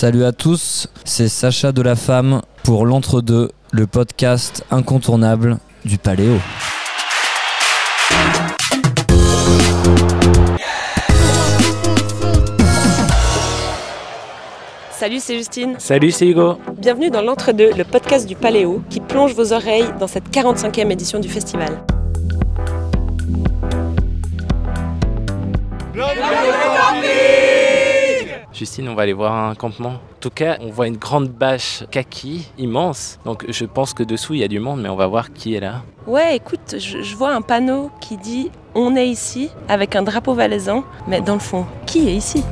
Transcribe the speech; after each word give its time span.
Salut 0.00 0.24
à 0.24 0.32
tous, 0.32 0.88
c'est 1.04 1.28
Sacha 1.28 1.72
de 1.72 1.82
la 1.82 1.94
Femme 1.94 2.40
pour 2.62 2.86
l'Entre-deux, 2.86 3.50
le 3.70 3.86
podcast 3.86 4.64
incontournable 4.70 5.58
du 5.84 5.98
Paléo. 5.98 6.38
Salut, 14.90 15.18
c'est 15.20 15.36
Justine. 15.36 15.74
Salut, 15.78 16.12
c'est 16.12 16.26
Hugo. 16.26 16.56
Bienvenue 16.78 17.10
dans 17.10 17.20
l'Entre-deux, 17.20 17.72
le 17.76 17.84
podcast 17.84 18.26
du 18.26 18.36
Paléo 18.36 18.82
qui 18.88 19.00
plonge 19.00 19.34
vos 19.34 19.52
oreilles 19.52 19.92
dans 20.00 20.06
cette 20.06 20.30
45e 20.30 20.90
édition 20.90 21.20
du 21.20 21.28
festival. 21.28 21.78
Justine, 28.60 28.90
on 28.90 28.94
va 28.94 29.04
aller 29.04 29.14
voir 29.14 29.32
un 29.32 29.54
campement. 29.54 29.92
En 29.92 30.20
tout 30.20 30.28
cas, 30.28 30.58
on 30.60 30.68
voit 30.68 30.86
une 30.86 30.98
grande 30.98 31.30
bâche 31.30 31.82
kaki 31.90 32.46
immense. 32.58 33.18
Donc 33.24 33.46
je 33.48 33.64
pense 33.64 33.94
que 33.94 34.02
dessous 34.02 34.34
il 34.34 34.40
y 34.40 34.44
a 34.44 34.48
du 34.48 34.60
monde, 34.60 34.82
mais 34.82 34.90
on 34.90 34.96
va 34.96 35.06
voir 35.06 35.32
qui 35.32 35.54
est 35.54 35.60
là. 35.60 35.80
Ouais, 36.06 36.36
écoute, 36.36 36.76
je, 36.76 37.00
je 37.00 37.16
vois 37.16 37.32
un 37.32 37.40
panneau 37.40 37.90
qui 38.02 38.18
dit 38.18 38.50
On 38.74 38.96
est 38.96 39.08
ici 39.08 39.48
avec 39.66 39.96
un 39.96 40.02
drapeau 40.02 40.34
valaisan, 40.34 40.84
mais 41.08 41.22
dans 41.22 41.32
le 41.32 41.40
fond, 41.40 41.64
qui 41.86 42.06
est 42.10 42.14
ici? 42.14 42.44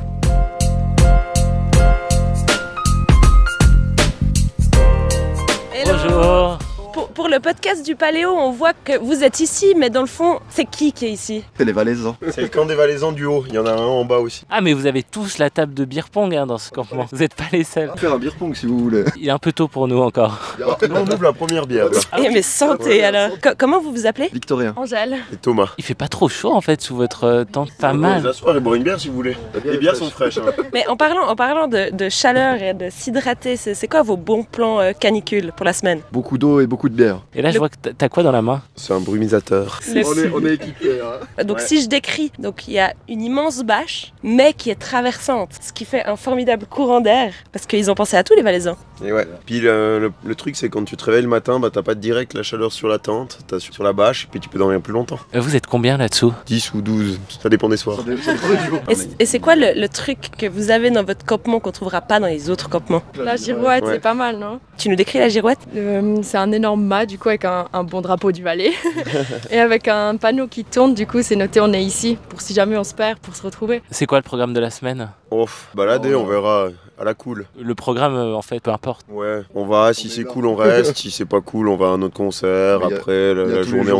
Hello. 5.71 5.93
Bonjour. 5.93 6.57
Pour, 6.91 7.09
pour 7.09 7.27
le 7.27 7.39
podcast 7.69 7.85
du 7.85 7.95
Paléo, 7.95 8.31
on 8.31 8.49
voit 8.51 8.73
que 8.73 8.97
vous 8.97 9.23
êtes 9.23 9.39
ici, 9.41 9.73
mais 9.77 9.91
dans 9.91 10.01
le 10.01 10.07
fond, 10.07 10.39
c'est 10.49 10.65
qui 10.65 10.91
qui 10.91 11.05
est 11.05 11.11
ici 11.11 11.43
C'est 11.55 11.65
les 11.65 11.71
Valaisans. 11.71 12.15
C'est 12.31 12.41
le 12.41 12.47
camp 12.47 12.65
des 12.65 12.73
Valaisans 12.73 13.11
du 13.11 13.25
haut, 13.25 13.43
il 13.47 13.53
y 13.53 13.59
en 13.59 13.65
a 13.67 13.71
un 13.71 13.77
en 13.85 14.05
bas 14.05 14.17
aussi. 14.17 14.43
Ah, 14.49 14.59
mais 14.61 14.73
vous 14.73 14.87
avez 14.87 15.03
tous 15.03 15.37
la 15.37 15.51
table 15.51 15.75
de 15.75 15.85
beer 15.85 16.09
pong 16.11 16.33
hein, 16.35 16.47
dans 16.47 16.57
ce 16.57 16.71
campement. 16.71 17.05
Vous 17.11 17.17
n'êtes 17.19 17.35
pas 17.35 17.43
les 17.51 17.63
seuls. 17.63 17.89
On 17.89 17.93
va 17.93 17.97
faire 17.97 18.13
un 18.13 18.17
beer 18.17 18.31
pong 18.39 18.55
si 18.55 18.65
vous 18.65 18.79
voulez. 18.79 19.03
Il 19.19 19.27
est 19.27 19.31
un 19.31 19.37
peu 19.37 19.51
tôt 19.51 19.67
pour 19.67 19.87
nous 19.87 19.99
encore. 20.01 20.39
Nous 20.59 20.65
on 20.95 21.03
ouvre 21.03 21.21
la 21.23 21.33
première 21.33 21.67
bière 21.67 21.89
là. 21.89 21.99
Eh 22.17 22.29
mais 22.29 22.41
santé 22.41 22.89
Ouais. 22.89 23.03
alors 23.03 23.29
Co- 23.39 23.49
Comment 23.57 23.79
vous 23.79 23.91
vous 23.91 24.07
appelez 24.07 24.29
Victorien. 24.33 24.73
Angèle. 24.75 25.17
Et 25.31 25.35
Thomas. 25.37 25.69
Il 25.77 25.83
fait 25.83 25.93
pas 25.93 26.07
trop 26.07 26.27
chaud 26.27 26.51
en 26.51 26.61
fait 26.61 26.81
sous 26.81 26.95
votre 26.95 27.23
euh, 27.25 27.43
tente, 27.43 27.69
pas 27.79 27.91
Vous 27.91 27.99
mal. 27.99 28.21
vous 28.21 28.27
asseoir 28.27 28.57
et 28.57 28.59
boire 28.59 28.75
une 28.75 28.83
bière 28.83 28.99
si 28.99 29.09
vous 29.09 29.15
voulez. 29.15 29.37
Les 29.63 29.77
bières 29.77 29.95
sont 29.95 30.09
fraîches. 30.09 30.39
hein. 30.39 30.51
Mais 30.73 30.87
en 30.87 30.97
parlant, 30.97 31.27
en 31.27 31.35
parlant 31.35 31.67
de, 31.67 31.91
de 31.95 32.09
chaleur 32.09 32.61
et 32.63 32.73
de 32.73 32.89
s'hydrater, 32.89 33.57
c'est 33.57 33.75
c'est 33.75 33.87
quoi 33.87 34.01
vos 34.01 34.17
bons 34.17 34.43
plans 34.43 34.79
euh, 34.79 34.91
canicule 34.93 35.51
pour 35.55 35.65
la 35.67 35.73
semaine? 35.73 36.01
Beaucoup 36.11 36.39
d'eau 36.39 36.61
et 36.61 36.65
beaucoup 36.67 36.89
de 36.89 36.95
bière. 36.95 37.21
Et 37.35 37.41
là, 37.43 37.51
je 37.51 37.58
vois 37.59 37.69
que 37.69 37.75
t'as- 37.89 38.09
quoi 38.09 38.23
dans 38.23 38.31
la 38.31 38.41
main? 38.41 38.61
C'est 38.75 38.93
un 38.93 38.99
brumisateur. 38.99 39.79
Le- 39.93 40.05
On 40.05 40.13
est, 40.17 40.31
on 40.43 40.45
est 40.49 40.53
équipés. 40.55 40.99
Hein. 41.01 41.43
Donc 41.43 41.57
Ouais. 41.57 41.63
si 41.65 41.81
je 41.81 41.87
décris, 41.87 42.31
donc 42.39 42.67
il 42.67 42.73
y 42.73 42.79
a 42.79 42.93
une 43.07 43.21
immense 43.21 43.63
bâche, 43.63 44.13
mais 44.23 44.53
qui 44.53 44.69
est 44.69 44.75
traversante, 44.79 45.51
ce 45.61 45.71
qui 45.73 45.85
fait 45.85 46.05
un 46.05 46.15
formidable 46.15 46.65
courant 46.65 47.01
d'air, 47.01 47.33
parce 47.51 47.65
qu'ils 47.65 47.89
ont 47.91 47.95
pensé 47.95 48.17
à 48.17 48.23
tous 48.23 48.35
les 48.35 48.41
Valaisans. 48.41 48.77
Et 49.05 49.13
ouais. 49.13 49.27
Puis 49.45 49.59
le, 49.61 49.99
le- 49.99 50.11
le 50.25 50.35
truc 50.35 50.55
c'est 50.57 50.67
quand 50.69 50.83
tu 50.83 50.97
te 50.97 51.05
réveilles 51.05 51.21
le 51.23 51.29
matin, 51.29 51.59
bah 51.59 51.69
t'as 51.71 51.83
pas 51.83 51.95
direct 51.95 52.33
la 52.33 52.43
chaleur 52.43 52.71
sur 52.73 52.87
la 52.89 52.97
tente, 52.99 53.39
t'as 53.47 53.59
sur 53.59 53.73
sur 53.73 53.83
la 53.83 53.93
bâche, 53.93 54.27
puis 54.29 54.39
tu 54.41 54.49
peux 54.49 54.57
dormir 54.59 54.81
plus 54.81 54.91
longtemps. 54.93 55.19
Euh, 55.35 55.39
Vous 55.39 55.55
êtes 55.55 55.67
combien 55.67 55.95
là-dessous? 55.97 56.33
10 56.47 56.73
ou 56.73 56.81
12, 56.81 57.19
ça 57.41 57.47
dépend 57.49 57.69
des 57.69 57.77
soirs. 57.77 57.97
Ça 57.97 58.03
ça 58.03 58.33
dépend. 58.33 58.91
Et 58.91 58.95
Et 59.23 59.25
c'est 59.25 59.39
quoi 59.39 59.55
le, 59.55 59.79
le 59.79 59.87
truc 59.87 60.17
que 60.37 60.47
vous 60.47 60.69
avez 60.71 60.89
dans 60.91 61.03
votre 61.03 61.23
campement 61.25 61.59
qu'on 61.61 61.71
trouvera 61.71 62.01
pas 62.01 62.19
dans 62.19 62.27
les 62.27 62.49
autres 62.49 62.67
campements? 62.69 63.03
La 63.17 63.35
girouette, 63.37 63.83
Ouais. 63.85 63.93
c'est 63.93 63.99
pas 63.99 64.13
mal, 64.15 64.37
non? 64.37 64.59
Tu 64.77 64.89
nous 64.89 64.95
décris 64.95 65.19
la 65.19 65.29
girouette? 65.29 65.59
Euh, 65.75 66.17
C'est 66.23 66.37
un 66.37 66.51
énorme 66.51 66.83
mât, 66.83 67.05
du 67.05 67.17
coup, 67.19 67.29
avec 67.29 67.45
un, 67.45 67.48
un 67.73 67.83
bon 67.83 68.01
drapeau 68.01 68.31
du 68.31 68.43
Valais. 68.43 68.71
et 69.51 69.59
avec 69.59 69.87
un 69.87 70.15
panneau 70.17 70.47
qui 70.47 70.63
tourne, 70.63 70.93
du 70.93 71.05
coup, 71.05 71.21
c'est 71.21 71.35
noté 71.35 71.59
on 71.61 71.71
est 71.73 71.83
ici, 71.83 72.17
pour 72.29 72.41
si 72.41 72.53
jamais 72.53 72.77
on 72.77 72.83
se 72.83 72.93
perd, 72.93 73.19
pour 73.19 73.35
se 73.35 73.43
retrouver. 73.43 73.81
C'est 73.91 74.05
quoi 74.05 74.17
le 74.17 74.23
programme 74.23 74.53
de 74.53 74.59
la 74.59 74.69
semaine? 74.69 75.09
Oh, 75.31 75.45
balader, 75.75 76.15
Oh. 76.15 76.21
on 76.21 76.25
verra 76.25 76.69
à 76.99 77.03
la 77.03 77.13
cool. 77.13 77.45
Le 77.61 77.75
programme 77.75 78.15
euh, 78.15 78.33
en 78.35 78.41
fait, 78.41 78.59
peu 78.61 78.71
importe. 78.71 79.05
Ouais, 79.09 79.41
on 79.55 79.65
va, 79.65 79.93
si 79.93 80.09
c'est 80.09 80.23
cool 80.23 80.45
on 80.47 80.55
reste, 80.55 80.97
si 80.97 81.11
c'est 81.11 81.25
pas 81.25 81.39
cool 81.39 81.69
on 81.69 81.77
va 81.77 81.87
à 81.87 81.89
un 81.89 82.01
autre 82.01 82.15
concert, 82.15 82.79
Mais 82.79 82.93
a- 82.93 82.97
après 82.97 83.33
la, 83.35 83.43
a 83.43 83.45
la 83.45 83.55
les 83.57 83.63
journée 83.63 83.91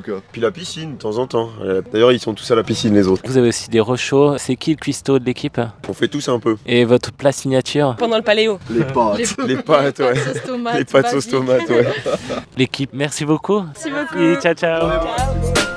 cas. 0.00 0.12
Puis 0.32 0.40
la 0.40 0.50
piscine 0.50 0.94
de 0.96 0.98
temps 0.98 1.18
en 1.18 1.26
temps. 1.26 1.50
Euh, 1.62 1.82
D'ailleurs 1.92 2.10
ils 2.12 2.18
sont 2.20 2.34
tous 2.34 2.50
à 2.50 2.54
la 2.54 2.62
piscine 2.64 2.94
les 2.94 3.06
autres. 3.06 3.22
Vous 3.26 3.36
avez 3.36 3.48
aussi 3.48 3.68
des 3.70 3.80
rechauds. 3.80 4.38
C'est 4.38 4.56
qui 4.56 4.70
le 4.70 4.76
cuistot 4.76 5.18
de 5.18 5.24
l'équipe? 5.24 5.60
On 5.88 5.92
fait 5.92 6.08
tous 6.08 6.28
un 6.28 6.38
peu. 6.40 6.56
Et 6.66 6.84
votre 6.84 7.12
plat 7.12 7.32
signature? 7.32 7.94
Pendant 7.98 8.16
le 8.16 8.22
paléo 8.24 8.58
Les 8.70 8.82
pâtes. 8.84 9.18
Les, 9.38 9.46
Les 9.56 9.62
pâtes, 9.62 9.98
ouais. 10.00 10.14
sauce 10.16 10.58
Les 10.78 10.84
pâtes 10.84 11.08
sauce 11.10 11.28
tomate, 11.28 11.68
ouais. 11.68 11.86
L'équipe, 12.56 12.90
merci 12.92 13.24
beaucoup. 13.24 13.62
Merci 13.62 13.90
beaucoup. 13.90 14.18
Oui, 14.18 14.36
ciao, 14.42 14.54
ciao. 14.54 15.75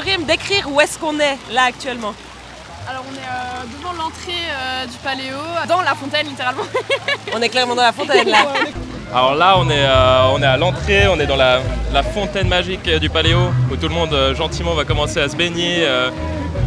Pourriez 0.00 0.16
me 0.16 0.24
décrire 0.24 0.66
où 0.72 0.80
est-ce 0.80 0.98
qu'on 0.98 1.18
est 1.20 1.36
là 1.52 1.64
actuellement? 1.64 2.14
Alors 2.88 3.04
on 3.06 3.14
est 3.14 3.18
euh, 3.18 3.78
devant 3.78 3.92
l'entrée 3.92 4.32
euh, 4.50 4.86
du 4.86 4.96
paléo, 5.04 5.36
dans 5.68 5.82
la 5.82 5.94
fontaine 5.94 6.26
littéralement. 6.26 6.62
On 7.34 7.42
est 7.42 7.50
clairement 7.50 7.74
dans 7.74 7.82
la 7.82 7.92
fontaine 7.92 8.28
là. 8.28 8.38
Alors 9.12 9.34
là, 9.34 9.56
on 9.58 9.68
est, 9.68 9.84
euh, 9.84 10.28
on 10.32 10.40
est 10.40 10.46
à 10.46 10.56
l'entrée, 10.56 11.06
on 11.08 11.18
est 11.20 11.26
dans 11.26 11.36
la, 11.36 11.60
la 11.92 12.02
fontaine 12.02 12.48
magique 12.48 12.88
du 12.88 13.10
Paléo, 13.10 13.50
où 13.70 13.76
tout 13.76 13.88
le 13.88 13.94
monde 13.94 14.14
euh, 14.14 14.34
gentiment 14.34 14.72
va 14.74 14.84
commencer 14.84 15.20
à 15.20 15.28
se 15.28 15.36
baigner, 15.36 15.78
euh, 15.80 16.10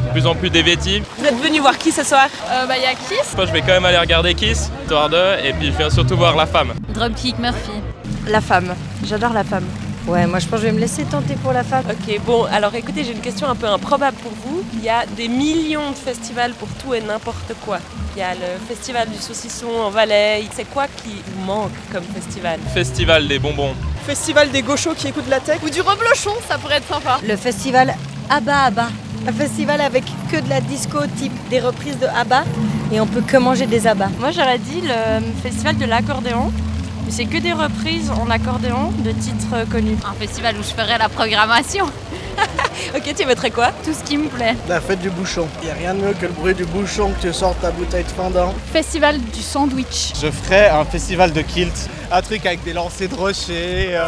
de 0.05 0.11
plus 0.11 0.27
en 0.27 0.35
plus 0.35 0.49
dévêtis. 0.49 1.01
Vous 1.17 1.25
êtes 1.25 1.41
venu 1.41 1.59
voir 1.59 1.77
qui 1.77 1.91
ce 1.91 2.03
soir? 2.03 2.27
Euh, 2.51 2.65
bah 2.67 2.75
il 2.77 2.83
y 2.83 2.85
a 2.85 2.93
Kiss, 2.93 3.33
Moi, 3.35 3.45
je 3.45 3.51
vais 3.51 3.61
quand 3.61 3.67
même 3.67 3.85
aller 3.85 3.97
regarder 3.97 4.35
Kiss, 4.35 4.69
histoire 4.83 5.09
de, 5.09 5.43
et 5.43 5.53
puis 5.53 5.67
je 5.71 5.77
viens 5.77 5.89
surtout 5.89 6.17
voir 6.17 6.35
la 6.35 6.45
femme. 6.45 6.73
Dropkick 6.89 7.39
Murphy. 7.39 7.81
La 8.27 8.41
femme. 8.41 8.75
J'adore 9.05 9.33
la 9.33 9.43
femme. 9.45 9.65
Ouais, 10.05 10.27
moi 10.27 10.39
je 10.39 10.47
pense 10.47 10.59
que 10.59 10.65
je 10.65 10.71
vais 10.71 10.73
me 10.73 10.79
laisser 10.79 11.05
tenter 11.05 11.35
pour 11.35 11.53
la 11.53 11.63
femme. 11.63 11.85
Ok, 11.89 12.19
bon, 12.25 12.43
alors 12.51 12.75
écoutez, 12.75 13.05
j'ai 13.05 13.13
une 13.13 13.21
question 13.21 13.47
un 13.47 13.55
peu 13.55 13.67
improbable 13.67 14.17
pour 14.17 14.31
vous. 14.45 14.61
Il 14.73 14.83
y 14.83 14.89
a 14.89 15.05
des 15.05 15.29
millions 15.29 15.91
de 15.91 15.95
festivals 15.95 16.51
pour 16.53 16.67
tout 16.69 16.93
et 16.93 17.01
n'importe 17.01 17.53
quoi. 17.65 17.79
Il 18.15 18.19
y 18.19 18.21
a 18.21 18.33
le 18.33 18.59
festival 18.67 19.09
du 19.09 19.17
saucisson 19.17 19.67
en 19.85 19.89
Valais. 19.89 20.43
C'est 20.53 20.69
quoi 20.69 20.87
qui 20.87 21.15
vous 21.25 21.45
manque 21.45 21.71
comme 21.91 22.03
festival? 22.03 22.59
Festival 22.73 23.27
des 23.27 23.39
bonbons. 23.39 23.73
Festival 24.05 24.51
des 24.51 24.61
gauchos 24.61 24.93
qui 24.93 25.07
écoutent 25.07 25.29
la 25.29 25.39
tech. 25.39 25.59
Ou 25.63 25.69
du 25.69 25.79
reblochon, 25.79 26.33
ça 26.49 26.57
pourrait 26.57 26.77
être 26.77 26.87
sympa. 26.87 27.19
Le 27.25 27.37
festival 27.37 27.95
Abba 28.29 28.65
Abba. 28.65 28.87
Un 29.25 29.31
festival 29.31 29.79
avec 29.79 30.03
que 30.29 30.37
de 30.37 30.49
la 30.49 30.59
disco 30.59 30.99
type 31.17 31.31
des 31.49 31.61
reprises 31.61 31.97
de 31.97 32.07
Abba 32.07 32.43
et 32.91 32.99
on 32.99 33.07
peut 33.07 33.21
que 33.21 33.37
manger 33.37 33.67
des 33.67 33.87
abats. 33.87 34.09
Moi, 34.19 34.31
j'aurais 34.31 34.59
dit 34.59 34.81
le 34.81 35.21
festival 35.41 35.77
de 35.77 35.85
l'accordéon. 35.85 36.51
C'est 37.15 37.25
que 37.25 37.37
des 37.37 37.53
reprises 37.53 38.09
en 38.09 38.27
accordéon 38.31 38.91
de 39.05 39.11
titres 39.11 39.69
connus. 39.69 39.97
Un 40.03 40.13
festival 40.13 40.55
où 40.57 40.63
je 40.63 40.69
ferais 40.69 40.97
la 40.97 41.09
programmation, 41.09 41.85
Ok, 42.95 43.13
tu 43.15 43.25
mettrais 43.27 43.51
quoi? 43.51 43.71
Tout 43.85 43.93
ce 43.93 44.03
qui 44.03 44.17
me 44.17 44.27
plaît. 44.29 44.55
La 44.67 44.81
fête 44.81 44.99
du 44.99 45.11
bouchon. 45.11 45.47
Il 45.63 45.69
a 45.69 45.73
rien 45.75 45.93
de 45.93 46.01
mieux 46.01 46.13
que 46.13 46.25
le 46.25 46.31
bruit 46.31 46.55
du 46.55 46.65
bouchon 46.65 47.11
que 47.11 47.27
tu 47.27 47.31
sortes 47.33 47.61
ta 47.61 47.69
bouteille 47.69 48.03
de 48.03 48.09
fendant. 48.09 48.51
Festival 48.71 49.19
du 49.21 49.41
sandwich. 49.43 50.13
Je 50.19 50.31
ferais 50.31 50.69
un 50.69 50.85
festival 50.85 51.31
de 51.31 51.41
kilt. 51.41 51.87
Un 52.11 52.21
truc 52.23 52.45
avec 52.47 52.63
des 52.63 52.73
lancers 52.73 53.07
de 53.09 53.15
rochers. 53.15 53.95
euh, 53.95 54.05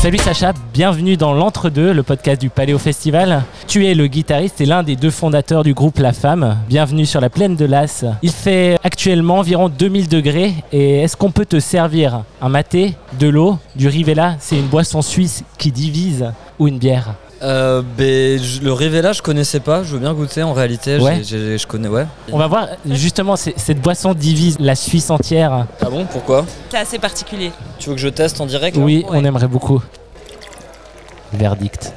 Salut 0.00 0.16
Sacha, 0.16 0.54
bienvenue 0.72 1.18
dans 1.18 1.34
l'Entre-deux, 1.34 1.92
le 1.92 2.02
podcast 2.02 2.40
du 2.40 2.48
Paléo 2.48 2.78
Festival. 2.78 3.42
Tu 3.68 3.86
es 3.86 3.92
le 3.92 4.06
guitariste 4.06 4.62
et 4.62 4.64
l'un 4.64 4.82
des 4.82 4.96
deux 4.96 5.10
fondateurs 5.10 5.62
du 5.62 5.74
groupe 5.74 5.98
La 5.98 6.14
Femme. 6.14 6.56
Bienvenue 6.70 7.04
sur 7.04 7.20
la 7.20 7.28
plaine 7.28 7.54
de 7.54 7.66
Las. 7.66 8.06
Il 8.22 8.30
fait 8.30 8.78
actuellement 8.82 9.40
environ 9.40 9.68
2000 9.68 10.08
degrés 10.08 10.54
et 10.72 11.00
est-ce 11.00 11.18
qu'on 11.18 11.30
peut 11.30 11.44
te 11.44 11.60
servir 11.60 12.22
un 12.40 12.48
maté, 12.48 12.94
de 13.18 13.28
l'eau, 13.28 13.58
du 13.76 13.88
Rivella 13.88 14.36
C'est 14.38 14.56
une 14.56 14.68
boisson 14.68 15.02
suisse 15.02 15.44
qui 15.58 15.70
divise 15.70 16.32
ou 16.58 16.66
une 16.66 16.78
bière? 16.78 17.14
Euh, 17.42 17.82
ben, 17.96 18.38
je- 18.38 18.60
le 18.60 18.72
Rivella, 18.72 19.12
je 19.12 19.22
connaissais 19.22 19.60
pas. 19.60 19.82
Je 19.82 19.92
veux 19.94 19.98
bien 19.98 20.12
goûter 20.12 20.42
en 20.42 20.52
réalité. 20.52 20.98
j'ai- 20.98 21.04
Ouais. 21.04 21.22
j'ai- 21.24 21.56
je 21.58 21.66
connais, 21.66 21.88
ouais. 21.88 22.06
On 22.32 22.36
va 22.38 22.46
voir, 22.46 22.68
justement, 22.86 23.34
c'est- 23.36 23.54
cette 23.58 23.80
boisson 23.80 24.12
divise 24.12 24.56
la 24.60 24.74
Suisse 24.74 25.08
entière. 25.10 25.66
Ah 25.80 25.88
bon 25.90 26.04
Pourquoi? 26.04 26.44
C'est 26.70 26.76
assez 26.78 26.98
particulier. 26.98 27.50
Tu 27.78 27.88
veux 27.88 27.94
que 27.94 28.00
je 28.00 28.08
teste 28.08 28.40
en 28.40 28.46
direct 28.46 28.76
là? 28.76 28.82
Oui, 28.84 29.04
Ouais. 29.08 29.18
on 29.18 29.24
aimerait 29.24 29.48
beaucoup. 29.48 29.82
Verdict. 31.32 31.92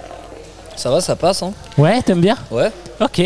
Ça 0.76 0.90
va, 0.90 1.02
ça 1.02 1.16
passe, 1.16 1.44
hein? 1.44 1.52
Ouais, 1.78 2.02
t'aimes 2.02 2.22
bien? 2.22 2.38
Ouais. 2.52 2.72
Ok. 3.02 3.22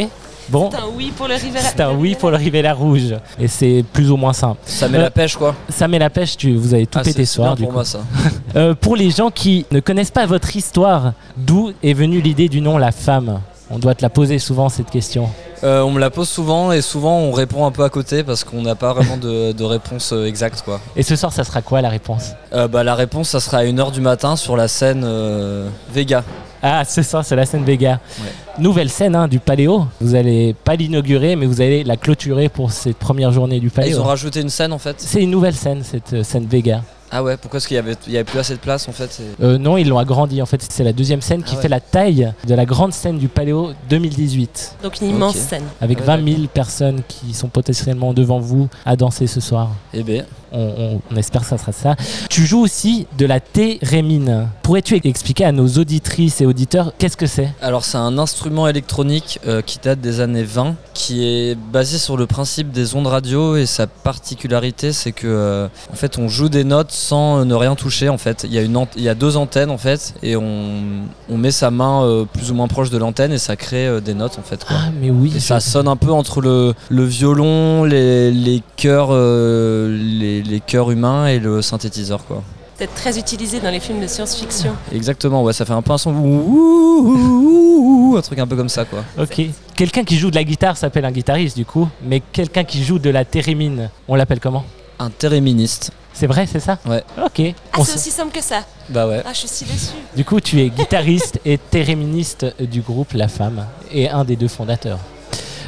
Bon, 0.50 0.70
C'est 0.72 0.78
un 0.78 0.88
oui 0.96 1.12
pour 1.16 1.28
le 1.28 1.36
Rivera. 1.36 1.60
c'est 1.62 1.82
un 1.82 1.92
oui 1.94 2.16
pour 2.16 2.32
le 2.32 2.38
Rivella 2.38 2.74
rouge. 2.74 3.14
Et 3.38 3.50
c'est 3.50 3.84
plus 3.92 4.10
ou 4.10 4.16
moins 4.16 4.32
simple. 4.32 4.58
Ça 4.66 4.88
met 4.88 4.98
Euh, 4.98 5.02
la 5.02 5.12
pêche, 5.12 5.36
quoi. 5.36 5.54
Ça 5.70 5.90
met 5.90 6.00
la 6.00 6.10
pêche, 6.10 6.38
tu, 6.38 6.56
vous 6.56 6.74
avez 6.74 6.88
tout 6.88 7.00
Ah, 7.00 7.04
pété 7.04 7.18
c'est 7.18 7.26
ce 7.26 7.34
c'est 7.34 7.40
bien 7.42 7.46
soir. 7.48 7.56
Du 7.58 7.64
pour 7.64 7.70
coup. 7.72 7.76
moi, 7.76 7.84
ça. 7.86 8.00
Euh, 8.58 8.74
pour 8.74 8.96
les 8.96 9.12
gens 9.12 9.30
qui 9.30 9.66
ne 9.72 9.80
connaissent 9.80 10.12
pas 10.12 10.26
votre 10.26 10.56
histoire, 10.56 11.14
d'où 11.38 11.72
est 11.84 11.94
venue 11.94 12.22
l'idée 12.22 12.50
du 12.50 12.60
nom 12.62 12.78
La 12.78 12.92
Femme? 12.92 13.40
On 13.70 13.78
doit 13.80 13.94
te 13.96 14.02
la 14.02 14.10
poser 14.10 14.40
souvent 14.40 14.70
cette 14.70 14.90
question. 14.90 15.30
Euh, 15.64 15.82
on 15.82 15.92
me 15.92 16.00
la 16.00 16.10
pose 16.10 16.30
souvent 16.30 16.72
et 16.72 16.82
souvent 16.82 17.18
on 17.20 17.32
répond 17.32 17.66
un 17.66 17.72
peu 17.72 17.84
à 17.84 17.90
côté 17.90 18.24
parce 18.24 18.44
qu'on 18.44 18.62
n'a 18.62 18.76
pas 18.76 18.94
vraiment 18.94 19.18
de, 19.18 19.52
de 19.52 19.64
réponse 19.64 20.14
euh, 20.14 20.26
exacte 20.26 20.62
quoi. 20.64 20.80
Et 20.96 21.04
ce 21.04 21.16
soir, 21.16 21.34
ça 21.34 21.44
sera 21.44 21.62
quoi 21.62 21.82
la 21.82 21.90
réponse? 21.90 22.32
Euh, 22.54 22.68
bah, 22.68 22.84
la 22.84 22.96
réponse 22.96 23.30
ça 23.30 23.40
sera 23.40 23.58
à 23.58 23.64
1h 23.66 23.92
du 23.92 24.00
matin 24.00 24.36
sur 24.38 24.56
la 24.56 24.68
scène 24.68 25.04
euh, 25.04 25.68
Vega. 25.92 26.24
Ah, 26.64 26.86
ce 26.86 27.04
soir, 27.04 27.24
c'est 27.26 27.36
la 27.36 27.46
scène 27.46 27.64
Vega. 27.66 28.00
Ouais. 28.20 28.32
Nouvelle 28.64 28.90
scène 28.90 29.16
hein, 29.16 29.28
du 29.28 29.40
Paléo. 29.40 29.86
Vous 30.02 30.16
allez 30.16 30.56
pas 30.64 30.76
l'inaugurer, 30.76 31.36
mais 31.36 31.46
vous 31.46 31.62
allez 31.62 31.84
la 31.84 31.98
clôturer 31.98 32.50
pour 32.50 32.72
cette 32.72 32.98
première 32.98 33.32
journée 33.32 33.60
du 33.60 33.68
Ah, 33.68 33.82
ils 33.86 33.92
Paléo. 33.92 34.00
ont 34.00 34.06
rajouté 34.06 34.42
une 34.42 34.50
scène 34.50 34.74
en 34.74 34.80
fait. 34.80 34.96
C'est 35.00 35.22
une 35.22 35.32
nouvelle 35.32 35.54
scène, 35.56 35.84
cette 35.84 36.24
scène 36.24 36.48
Vega. 36.48 36.82
Ah 37.10 37.24
ouais, 37.24 37.38
pourquoi 37.38 37.58
est-ce 37.58 37.68
qu'il 37.68 37.76
y 37.76 37.78
avait, 37.80 37.96
il 38.06 38.14
y 38.14 38.18
avait 38.18 38.26
plus 38.26 38.38
assez 38.40 38.54
de 38.54 38.60
place 38.60 38.88
en 38.90 38.92
fait 38.92 39.10
c'est- 39.12 39.24
Euh, 39.42 39.58
non, 39.58 39.78
ils 39.78 39.88
l'ont 39.88 39.98
agrandi. 39.98 40.42
En 40.42 40.46
fait, 40.46 40.62
c'est 40.70 40.84
la 40.84 40.92
deuxième 40.94 41.22
scène 41.22 41.42
qui 41.42 41.54
Ah 41.54 41.56
ouais. 41.58 41.62
fait 41.62 41.70
la 41.70 41.80
taille 41.80 42.34
de 42.46 42.54
la 42.54 42.66
grande 42.66 42.92
scène 42.94 43.18
du 43.18 43.28
Paléo 43.30 43.72
2018. 43.90 44.76
Donc 44.84 45.00
une 45.02 45.10
immense 45.12 45.36
scène. 45.38 45.64
Avec 45.82 46.00
Ouais, 46.00 46.06
20 46.06 46.24
000 46.36 46.42
personnes 46.54 47.02
qui 47.08 47.34
sont 47.34 47.48
potentiellement 47.48 48.14
devant 48.14 48.40
vous 48.40 48.68
à 48.86 48.96
danser 48.96 49.28
ce 49.28 49.40
soir. 49.40 49.70
Eh 49.94 50.04
ben, 50.04 50.26
On, 50.52 50.60
on- 50.60 51.02
on 51.12 51.16
espère 51.18 51.42
que 51.42 51.48
ça 51.48 51.58
sera 51.58 51.72
ça. 51.72 51.96
Tu 52.30 52.46
joues 52.46 52.60
aussi 52.62 53.08
de 53.18 53.26
la 53.26 53.40
thérémine. 53.40 54.48
Pourrais-tu 54.64 55.00
expliquer 55.04 55.46
à 55.46 55.52
nos 55.52 55.68
auditrices 55.68 56.42
et 56.42 56.46
auditeurs 56.46 56.94
qu'est-ce 56.98 57.18
que 57.18 57.26
c'est? 57.28 57.50
Alors 57.62 57.86
c'est 57.86 57.98
un 57.98 58.18
instrument 58.18 58.68
électronique 58.68 59.40
euh, 59.48 59.62
qui 59.62 59.80
date 59.84 60.02
des 60.02 60.20
années 60.20 60.44
20, 60.44 60.76
qui 60.94 61.26
est 61.26 61.56
basé 61.56 61.98
sur 61.98 62.18
le 62.18 62.26
principe 62.28 62.72
des 62.72 62.96
ondes 62.96 63.08
radio 63.08 63.56
et 63.56 63.66
sa 63.66 63.88
particularité 63.88 64.92
c'est 64.92 65.12
que 65.12 65.28
euh, 65.28 65.68
en 65.92 65.96
fait 65.96 66.18
on 66.18 66.28
joue 66.28 66.50
des 66.50 66.64
notes 66.64 66.92
sans 66.92 67.46
ne 67.46 67.54
rien 67.56 67.76
toucher 67.76 68.10
en 68.10 68.18
fait. 68.18 68.44
Il 68.48 68.54
y 68.54 68.58
a, 68.58 68.62
une 68.62 68.78
il 68.96 69.04
y 69.04 69.10
a 69.10 69.16
deux 69.16 69.38
antennes 69.38 69.70
en 69.72 69.78
fait 69.78 70.14
et 70.24 70.36
on, 70.36 71.04
on 71.30 71.38
met 71.38 71.52
sa 71.52 71.72
main 71.72 72.04
euh, 72.04 72.26
plus 72.26 72.52
ou 72.52 72.54
moins 72.56 72.68
proche 72.68 72.90
de 72.90 72.98
l'antenne 72.98 73.32
et 73.32 73.38
ça 73.38 73.56
crée 73.56 74.02
des 74.02 74.14
notes 74.14 74.38
en 74.40 74.44
fait. 74.44 74.64
quoi. 74.66 74.76
Ah, 74.80 74.90
mais 75.02 75.10
oui. 75.10 75.34
Et 75.36 75.40
ça 75.40 75.60
sonne 75.60 75.88
un 75.88 75.96
peu 75.96 76.12
entre 76.12 76.42
le, 76.42 76.74
le 76.90 77.04
violon, 77.06 77.84
les, 77.86 78.32
les 78.32 78.62
chœurs, 78.76 79.10
euh, 79.12 80.37
les, 80.38 80.44
les 80.44 80.60
chœurs 80.60 80.92
humains 80.92 81.28
et 81.28 81.40
le 81.40 81.62
synthétiseur 81.62 82.26
quoi. 82.26 82.44
Peut-être 82.78 82.94
très 82.94 83.18
utilisé 83.18 83.60
dans 83.60 83.72
les 83.72 83.80
films 83.80 84.00
de 84.00 84.08
science-fiction. 84.08 84.72
Exactement, 84.94 85.42
ouais, 85.42 85.52
ça 85.52 85.66
fait 85.66 85.74
un 85.74 85.82
peu 85.82 85.94
un 85.94 85.98
son 85.98 86.14
ouh, 86.14 88.16
un 88.18 88.22
truc 88.22 88.38
un 88.38 88.46
peu 88.46 88.56
comme 88.56 88.70
ça 88.70 88.86
quoi. 88.86 89.04
Ok. 89.18 89.42
Quelqu'un 89.76 90.04
qui 90.04 90.18
joue 90.18 90.30
de 90.30 90.36
la 90.36 90.44
guitare 90.44 90.78
s'appelle 90.78 91.06
un 91.06 91.12
guitariste 91.12 91.58
du 91.58 91.66
coup, 91.66 91.88
mais 92.04 92.22
quelqu'un 92.32 92.64
qui 92.64 92.84
joue 92.84 93.00
de 93.00 93.10
la 93.10 93.26
thérémine, 93.26 93.90
on 94.08 94.16
l'appelle 94.16 94.40
comment? 94.40 94.64
Un 95.00 95.10
téréministe. 95.10 95.92
C'est 96.14 96.28
vrai, 96.28 96.48
c'est 96.48 96.60
ça? 96.60 96.80
Ouais. 96.88 97.04
Ok. 97.24 97.54
Ah, 97.74 97.80
c'est 97.84 97.96
aussi 97.96 98.10
simple 98.10 98.32
que 98.32 98.44
ça. 98.44 98.62
Bah 98.90 99.08
ouais. 99.08 99.22
Ah, 99.24 99.34
je 99.34 99.40
suis 99.40 99.48
si 99.48 99.66
déçue. 99.66 99.94
Du 100.16 100.26
coup, 100.26 100.40
tu 100.40 100.60
es 100.62 100.70
guitariste 100.70 101.40
et 101.46 101.60
théréministe 101.60 102.46
du 102.60 102.82
groupe 102.82 103.14
La 103.14 103.28
Femme 103.28 103.68
et 103.92 104.10
un 104.10 104.24
des 104.24 104.36
deux 104.36 104.48
fondateurs. 104.48 104.98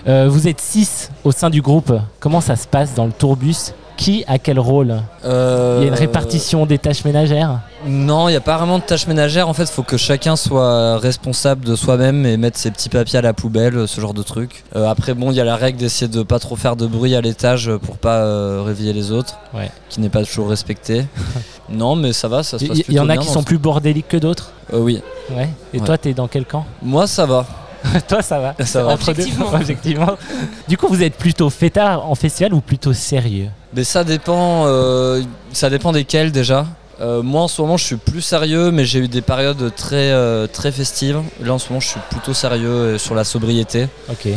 Euh, 0.08 0.28
vous 0.28 0.48
êtes 0.48 0.60
six 0.60 1.12
au 1.24 1.32
sein 1.32 1.52
du 1.52 1.62
groupe. 1.62 1.94
Comment 2.20 2.42
ça 2.42 2.56
se 2.56 2.66
passe 2.66 2.96
dans 2.96 3.06
le 3.06 3.12
tourbus? 3.12 3.74
Qui 4.00 4.24
a 4.30 4.40
quel 4.40 4.60
rôle 4.62 4.96
Euh, 5.26 5.80
Il 5.82 5.84
y 5.84 5.86
a 5.86 5.90
une 5.90 5.94
répartition 6.00 6.66
des 6.66 6.78
tâches 6.78 7.04
ménagères 7.04 7.60
Non, 7.86 8.30
il 8.30 8.32
n'y 8.32 8.38
a 8.38 8.42
pas 8.42 8.56
vraiment 8.58 8.78
de 8.80 8.84
tâches 8.84 9.08
ménagères. 9.08 9.50
En 9.50 9.54
fait, 9.54 9.64
il 9.64 9.72
faut 9.72 9.84
que 9.84 9.98
chacun 9.98 10.38
soit 10.38 10.98
responsable 11.00 11.66
de 11.66 11.76
soi-même 11.76 12.26
et 12.26 12.38
mettre 12.38 12.58
ses 12.58 12.72
petits 12.72 12.88
papiers 12.88 13.20
à 13.20 13.22
la 13.22 13.34
poubelle, 13.34 13.90
ce 13.90 14.00
genre 14.00 14.14
de 14.14 14.24
truc. 14.24 14.64
Euh, 14.78 14.88
après, 14.88 15.14
bon, 15.14 15.32
il 15.32 15.36
y 15.36 15.42
a 15.42 15.44
la 15.44 15.58
règle 15.58 15.80
d'essayer 15.80 16.08
de 16.08 16.24
pas 16.24 16.40
trop 16.40 16.56
faire 16.56 16.78
de 16.78 16.88
bruit 16.88 17.14
à 17.14 17.20
l'étage 17.20 17.70
pour 17.86 17.98
pas 17.98 18.20
euh, 18.20 18.64
réveiller 18.66 18.94
les 18.94 19.12
autres, 19.12 19.38
Ouais. 19.54 19.70
qui 19.90 20.00
n'est 20.00 20.08
pas 20.08 20.24
toujours 20.24 20.48
respecté. 20.50 21.06
non, 21.70 21.98
mais 21.98 22.14
ça 22.14 22.30
va, 22.30 22.42
ça 22.42 22.58
se 22.58 22.66
passe 22.66 22.78
il 22.88 22.94
y 22.96 23.00
en 23.02 23.10
a 23.10 23.18
qui 23.18 23.28
sont 23.28 23.44
plus 23.44 23.58
bordéliques 23.58 24.08
que 24.08 24.16
d'autres 24.18 24.52
Euh, 24.74 24.80
oui. 24.80 25.02
Ouais. 25.36 25.50
Et 25.74 25.80
Ouais. 25.80 25.86
toi, 25.86 25.98
t'es 25.98 26.14
dans 26.14 26.30
quel 26.30 26.46
camp? 26.46 26.64
Moi, 26.82 27.06
ça 27.06 27.26
va. 27.26 27.46
Toi, 28.08 28.22
ça 28.22 28.40
va. 28.40 28.56
Ça 28.66 28.84
va. 28.84 28.94
Entre 28.94 29.14
deux, 29.14 29.22
Objectivement. 29.22 29.50
objectivement. 29.54 30.18
Du 30.68 30.78
coup, 30.78 30.88
vous 30.88 31.04
êtes 31.04 31.16
plutôt 31.16 31.50
fêtard 31.50 32.10
en 32.10 32.16
festival 32.16 32.54
ou 32.54 32.62
plutôt 32.62 32.94
sérieux? 32.94 33.50
Mais 33.74 33.84
ça 33.84 34.04
dépend, 34.04 34.66
euh, 34.66 35.22
ça 35.54 35.70
dépend 35.70 35.92
desquels 35.92 36.32
déjà. 36.32 36.66
Euh, 37.02 37.24
moi 37.24 37.44
en 37.44 37.48
ce 37.48 37.62
moment 37.62 37.78
je 37.78 37.86
suis 37.86 37.96
plus 37.96 38.22
sérieux 38.22 38.72
mais 38.72 38.84
j'ai 38.84 39.00
eu 39.00 39.08
des 39.08 39.22
périodes 39.22 39.74
très, 39.74 40.12
euh, 40.12 40.48
très 40.48 40.72
festives. 40.72 41.22
Là 41.42 41.54
en 41.54 41.58
ce 41.58 41.70
moment 41.70 41.80
je 41.80 41.88
suis 41.88 42.00
plutôt 42.10 42.34
sérieux 42.34 42.98
sur 42.98 43.16
la 43.16 43.24
sobriété. 43.24 43.88
Ok. 44.10 44.28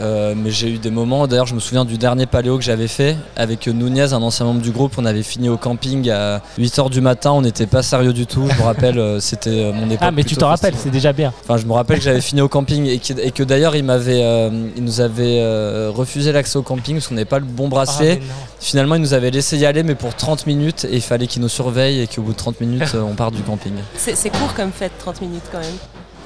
Euh, 0.00 0.34
mais 0.36 0.50
j'ai 0.50 0.68
eu 0.70 0.78
des 0.78 0.90
moments, 0.90 1.26
d'ailleurs 1.26 1.46
je 1.46 1.54
me 1.54 1.60
souviens 1.60 1.84
du 1.84 1.98
dernier 1.98 2.26
paléo 2.26 2.56
que 2.56 2.64
j'avais 2.64 2.88
fait 2.88 3.16
avec 3.36 3.66
Nunez, 3.66 4.12
un 4.12 4.22
ancien 4.22 4.46
membre 4.46 4.60
du 4.60 4.70
groupe, 4.70 4.92
on 4.96 5.04
avait 5.04 5.22
fini 5.22 5.48
au 5.48 5.56
camping 5.56 6.08
à 6.10 6.40
8h 6.58 6.90
du 6.90 7.00
matin, 7.00 7.32
on 7.32 7.42
n'était 7.42 7.66
pas 7.66 7.82
sérieux 7.82 8.12
du 8.12 8.26
tout, 8.26 8.48
je 8.48 8.56
me 8.58 8.62
rappelle, 8.62 8.98
euh, 8.98 9.20
c'était 9.20 9.50
euh, 9.50 9.72
mon 9.72 9.86
époque. 9.86 9.98
Ah, 10.00 10.10
mais 10.10 10.24
tu 10.24 10.36
t'en 10.36 10.48
rappelles, 10.48 10.74
c'est 10.76 10.90
déjà 10.90 11.12
bien. 11.12 11.32
Enfin 11.42 11.56
je 11.56 11.66
me 11.66 11.72
rappelle 11.72 11.98
que 11.98 12.04
j'avais 12.04 12.20
fini 12.20 12.40
au 12.40 12.48
camping 12.48 12.86
et 12.86 12.98
que, 12.98 13.12
et 13.20 13.30
que 13.30 13.42
d'ailleurs 13.42 13.74
il, 13.74 13.84
m'avait, 13.84 14.22
euh, 14.22 14.68
il 14.76 14.84
nous 14.84 15.00
avait 15.00 15.40
euh, 15.40 15.90
refusé 15.94 16.32
l'accès 16.32 16.58
au 16.58 16.62
camping 16.62 16.96
parce 16.96 17.08
qu'on 17.08 17.14
n'avait 17.14 17.24
pas 17.24 17.38
le 17.38 17.44
bon 17.44 17.68
bracelet. 17.68 18.20
Ah. 18.22 18.34
Finalement, 18.60 18.96
il 18.96 19.02
nous 19.02 19.14
avait 19.14 19.30
laissé 19.30 19.56
y 19.56 19.66
aller, 19.66 19.82
mais 19.82 19.94
pour 19.94 20.14
30 20.14 20.46
minutes, 20.46 20.84
et 20.84 20.96
il 20.96 21.00
fallait 21.00 21.26
qu'il 21.26 21.42
nous 21.42 21.48
surveille 21.48 22.00
et 22.00 22.06
qu'au 22.06 22.22
bout 22.22 22.32
de 22.32 22.36
30 22.36 22.60
minutes, 22.60 22.94
on 22.94 23.14
part 23.14 23.30
du 23.30 23.42
camping. 23.42 23.72
C'est 23.96 24.16
c'est 24.16 24.30
court 24.30 24.52
comme 24.54 24.72
fête, 24.72 24.92
30 24.98 25.20
minutes 25.22 25.44
quand 25.50 25.60
même. 25.60 25.76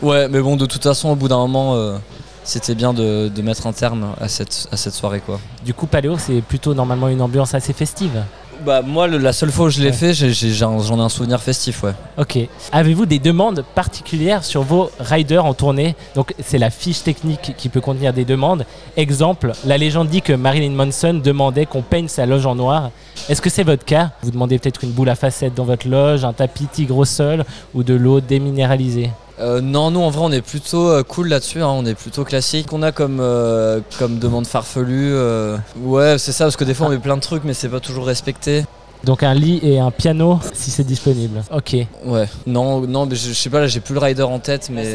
Ouais, 0.02 0.28
mais 0.28 0.40
bon, 0.40 0.56
de 0.56 0.66
toute 0.66 0.82
façon, 0.82 1.10
au 1.10 1.14
bout 1.14 1.28
d'un 1.28 1.36
moment, 1.36 1.76
euh, 1.76 1.96
c'était 2.44 2.74
bien 2.74 2.92
de, 2.92 3.28
de 3.28 3.42
mettre 3.42 3.66
un 3.66 3.72
terme 3.72 4.08
à 4.20 4.28
cette, 4.28 4.68
à 4.72 4.76
cette 4.76 4.94
soirée, 4.94 5.20
quoi. 5.24 5.38
Du 5.64 5.74
coup, 5.74 5.86
Paléo, 5.86 6.16
c'est 6.18 6.40
plutôt 6.42 6.74
normalement 6.74 7.08
une 7.08 7.22
ambiance 7.22 7.54
assez 7.54 7.72
festive. 7.72 8.22
Bah, 8.66 8.80
moi, 8.82 9.08
le- 9.08 9.18
la 9.18 9.32
seule 9.32 9.50
fois 9.50 9.66
où 9.66 9.70
je 9.70 9.80
l'ai 9.80 9.86
Ouais. 9.86 9.92
fait, 9.92 10.12
j'en 10.14 10.78
j'en 10.78 10.98
ai 10.98 11.00
un 11.00 11.08
souvenir 11.08 11.40
festif, 11.40 11.82
ouais. 11.82 11.94
Ok. 12.16 12.38
Avez-vous 12.70 13.06
des 13.06 13.18
demandes 13.18 13.64
particulières 13.74 14.44
sur 14.44 14.62
vos 14.62 14.88
riders 15.00 15.44
en 15.44 15.52
tournée? 15.54 15.96
Donc, 16.14 16.32
c'est 16.44 16.58
la 16.58 16.70
fiche 16.70 17.02
technique 17.02 17.54
qui 17.56 17.68
peut 17.68 17.80
contenir 17.80 18.12
des 18.12 18.24
demandes. 18.24 18.64
Exemple, 18.96 19.52
la 19.64 19.78
légende 19.78 20.08
dit 20.08 20.22
que 20.22 20.32
Marilyn 20.32 20.70
Manson 20.76 21.14
demandait 21.14 21.66
qu'on 21.66 21.82
peigne 21.82 22.06
sa 22.08 22.24
loge 22.24 22.46
en 22.46 22.54
noir. 22.54 22.90
Est-ce 23.28 23.42
que 23.42 23.50
c'est 23.50 23.64
votre 23.64 23.84
cas? 23.84 24.10
Vous 24.22 24.30
demandez 24.30 24.58
peut-être 24.60 24.84
une 24.84 24.92
boule 24.92 25.08
à 25.08 25.16
facettes 25.16 25.54
dans 25.54 25.64
votre 25.64 25.88
loge, 25.88 26.24
un 26.24 26.32
tapis 26.32 26.66
tigre 26.66 26.96
au 26.98 27.04
sol 27.04 27.44
ou 27.74 27.82
de 27.82 27.94
l'eau 27.94 28.20
déminéralisée? 28.20 29.10
Euh, 29.42 29.60
non, 29.60 29.90
nous, 29.90 30.00
en 30.00 30.10
vrai, 30.10 30.22
on 30.24 30.30
est 30.32 30.40
plutôt 30.40 30.88
euh, 30.88 31.02
cool 31.02 31.28
là-dessus, 31.28 31.60
hein, 31.62 31.68
on 31.68 31.84
est 31.84 31.94
plutôt 31.94 32.24
classique. 32.24 32.72
On 32.72 32.82
a 32.82 32.92
comme, 32.92 33.18
euh, 33.20 33.80
comme 33.98 34.18
demande 34.18 34.46
farfelue. 34.46 35.12
euh, 35.14 35.56
Ouais, 35.82 36.16
c'est 36.18 36.32
ça, 36.32 36.44
parce 36.44 36.56
que 36.56 36.64
des 36.64 36.74
fois, 36.74 36.86
on 36.86 36.90
met 36.90 36.98
plein 36.98 37.16
de 37.16 37.22
trucs, 37.22 37.42
mais 37.44 37.52
c'est 37.54 37.68
pas 37.68 37.80
toujours 37.80 38.06
respecté. 38.06 38.64
Donc, 39.04 39.24
un 39.24 39.34
lit 39.34 39.58
et 39.64 39.80
un 39.80 39.90
piano 39.90 40.38
si 40.52 40.70
c'est 40.70 40.84
disponible. 40.84 41.42
Ok. 41.52 41.74
Ouais, 42.04 42.28
non, 42.46 42.82
non, 42.82 43.06
mais 43.06 43.16
je, 43.16 43.30
je 43.30 43.34
sais 43.34 43.50
pas, 43.50 43.58
là 43.58 43.66
j'ai 43.66 43.80
plus 43.80 43.94
le 43.94 44.00
rider 44.00 44.22
en 44.22 44.38
tête, 44.38 44.70
mais. 44.72 44.94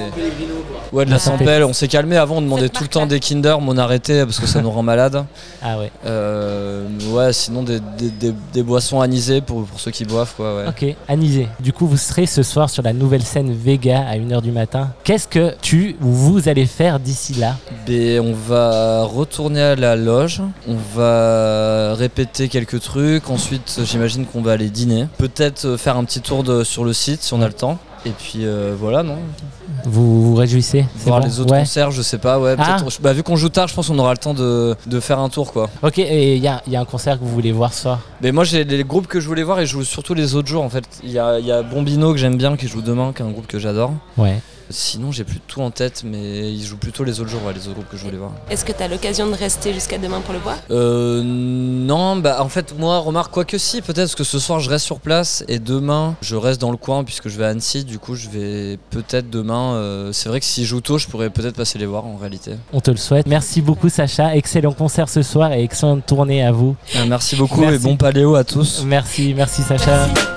Ouais, 0.94 1.06
de 1.06 1.12
la 1.12 1.19
Sampel, 1.19 1.63
on 1.63 1.74
s'est 1.74 1.88
calmé 1.89 2.16
avant, 2.18 2.38
on 2.38 2.42
demandait 2.42 2.69
tout 2.69 2.84
le 2.84 2.89
temps 2.89 3.06
des 3.06 3.19
Kinder, 3.19 3.57
mais 3.62 3.68
on 3.69 3.78
a 3.78 3.84
arrêté 3.84 4.24
parce 4.24 4.39
que 4.39 4.48
ça 4.48 4.62
nous 4.62 4.72
rend 4.72 4.84
malade. 4.84 5.26
Ah 5.64 5.80
ouais. 5.80 5.92
Euh, 6.06 6.88
ouais, 7.09 7.33
sinon 7.33 7.64
des, 7.64 7.80
des- 7.97 8.09
des- 8.11 8.33
des 8.54 8.64
boissons 8.64 9.02
anisées 9.02 9.42
pour, 9.42 9.66
pour 9.66 9.80
ceux 9.80 9.92
qui 9.92 10.06
boivent, 10.06 10.33
quoi, 10.38 10.56
ouais. 10.56 10.66
Ok, 10.69 10.95
Anisé. 11.09 11.47
Du 11.59 11.73
coup, 11.73 11.88
vous 11.88 11.97
serez 11.97 12.26
ce 12.26 12.44
soir 12.44 12.69
sur 12.69 12.83
la 12.83 12.94
nouvelle 12.94 13.23
scène 13.23 13.52
Vega 13.54 14.06
à 14.07 14.16
1h 14.18 14.42
du 14.42 14.52
matin. 14.52 14.92
Qu'est-ce 15.04 15.28
que 15.28 15.56
tu 15.61 15.95
ou 16.02 16.07
vous 16.11 16.47
allez 16.47 16.66
faire 16.68 17.00
d'ici 17.00 17.33
là 17.33 17.56
Ben, 17.88 18.19
on 18.21 18.33
va 18.33 19.04
retourner 19.04 19.61
à 19.61 19.76
la 19.76 19.95
loge, 19.95 20.42
on 20.68 20.76
va 20.95 21.95
répéter 21.95 22.47
quelques 22.50 22.80
trucs, 22.81 23.30
ensuite 23.30 23.81
j'imagine 23.83 24.26
qu'on 24.26 24.42
va 24.42 24.54
aller 24.54 24.69
dîner. 24.69 25.07
Peut-être 25.18 25.76
faire 25.76 25.97
un 25.97 26.04
petit 26.06 26.21
tour 26.21 26.44
de- 26.44 26.64
sur 26.64 26.85
le 26.85 26.94
site 26.94 27.23
si 27.23 27.33
on 27.33 27.42
a 27.42 27.47
le 27.47 27.54
temps. 27.54 27.78
Et 28.06 28.11
puis 28.11 28.45
euh, 28.45 28.75
voilà, 28.80 29.04
non 29.04 29.18
Vous 29.85 30.30
vous 30.30 30.35
réjouissez 30.35 30.85
Voir 30.97 31.19
bon 31.19 31.25
les 31.27 31.39
autres 31.39 31.51
Ouais. 31.51 31.59
concerts, 31.59 31.92
je 31.92 32.01
sais 32.01 32.18
pas, 32.18 32.39
ouais. 32.39 32.56
Ah. 32.57 32.77
bah, 33.01 33.11
vu 33.13 33.23
qu'on 33.23 33.35
joue 33.35 33.49
tard, 33.49 33.68
je 33.68 33.73
pense 33.73 33.87
qu'on 33.87 33.99
aura 33.99 34.11
le 34.11 34.18
temps 34.18 34.33
de, 34.33 34.75
de 34.85 34.99
faire 34.99 35.19
un 35.19 35.30
tour, 35.30 35.51
quoi. 35.51 35.69
Ok, 35.81 35.99
et 35.99 36.35
il 36.35 36.42
y 36.42 36.47
a, 36.47 36.61
il 36.68 36.73
y 36.73 36.75
a 36.75 36.80
un 36.81 36.85
concert 36.85 37.18
que 37.19 37.23
vous 37.23 37.31
voulez 37.33 37.51
voir 37.51 37.73
ce 37.73 37.81
soir 37.83 37.99
Mais 38.21 38.31
moi 38.31 38.44
j'ai 38.44 38.63
les 38.63 38.83
groupes 38.83 39.07
que 39.07 39.19
je 39.19 39.27
voulais 39.27 39.44
voir 39.44 39.59
et 39.59 39.66
je 39.66 39.71
joue 39.73 39.83
surtout 39.83 40.13
les 40.13 40.35
autres 40.35 40.47
jours 40.47 40.63
en 40.63 40.69
fait. 40.69 40.85
Il 41.04 41.11
y 41.11 41.19
a, 41.19 41.39
il 41.39 41.45
y 41.45 41.51
a 41.51 41.61
Bombino 41.63 42.11
que 42.13 42.18
j'aime 42.19 42.37
bien 42.37 42.56
qui 42.56 42.68
joue 42.68 42.81
demain, 42.81 43.11
qui 43.13 43.21
est 43.21 43.25
un 43.25 43.31
groupe 43.31 43.47
que 43.47 43.59
j'adore. 43.59 43.92
Ouais. 44.18 44.39
Sinon 44.69 45.12
j'ai 45.12 45.24
plus 45.24 45.40
tout 45.45 45.62
en 45.62 45.71
tête 45.71 46.04
mais 46.06 46.52
ils 46.52 46.64
jouent 46.64 46.78
plutôt 46.78 47.04
les 47.04 47.19
autres 47.19 47.30
jours, 47.30 47.42
ouais, 47.45 47.54
les 47.54 47.68
autres 47.68 47.76
groupes 47.76 47.90
que 47.90 47.97
je 47.97 48.04
voulais 48.04 48.18
voir. 48.18 48.31
Est-ce 48.50 48.66
que 48.66 48.71
tu 48.71 48.83
as 48.83 48.88
l'occasion 48.88 49.28
de 49.28 49.36
rester 49.36 49.74
jusqu'à 49.74 49.97
demain 49.97 50.21
pour 50.21 50.33
le 50.33 50.40
voir? 50.40 50.57
Euh 50.71 51.21
non 51.24 52.16
bah 52.18 52.38
en 52.42 52.50
fait 52.50 52.78
moi 52.78 53.00
remarque 53.00 53.31
quoi 53.33 53.45
que 53.45 53.57
si 53.57 53.81
peut-être 53.81 53.97
parce 54.07 54.16
que 54.16 54.24
ce 54.24 54.40
soir 54.40 54.59
je 54.59 54.69
reste 54.69 54.86
sur 54.86 55.00
place 55.00 55.44
et 55.47 55.59
demain 55.59 56.16
je 56.21 56.36
reste 56.36 56.59
dans 56.62 56.71
le 56.71 56.78
coin 56.78 57.04
puisque 57.04 57.30
je 57.30 57.38
vais 57.38 57.45
à 57.45 57.50
Annecy 57.50 57.83
du 57.86 58.00
coup 58.00 58.16
je 58.16 58.30
vais 58.30 58.78
peut-être 58.90 59.30
demain 59.30 59.74
euh, 59.76 60.12
c'est 60.12 60.30
vrai 60.30 60.40
que 60.40 60.45
s'ils 60.45 60.66
jouent 60.66 60.81
tôt 60.81 60.97
je 60.97 61.07
pourrais 61.07 61.30
peut-être 61.30 61.56
passer 61.56 61.80
les 61.80 61.86
voir 61.86 62.06
en 62.06 62.16
réalité. 62.18 62.52
On 62.74 62.80
te 62.81 62.92
le 62.92 62.97
souhaite. 62.97 63.28
Merci 63.28 63.62
beaucoup 63.62 63.90
Sacha. 63.90 64.36
Excellent 64.36 64.74
concert 64.74 65.09
ce 65.09 65.21
soir 65.21 65.52
et 65.54 65.64
excellente 65.64 66.06
tournée 66.06 66.44
à 66.44 66.52
vous. 66.52 66.76
Euh, 66.95 67.06
merci 67.07 67.36
beaucoup 67.36 67.62
Merci. 67.62 67.76
et 67.76 67.80
bon 67.80 67.97
paléo 67.97 68.36
à 68.36 68.44
tous. 68.44 68.83
Merci, 68.86 69.33
merci 69.36 69.62
Sacha. 69.64 70.36